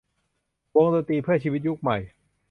[0.75, 1.97] วงดนตรีเพื่อชีวิตยุคใหม่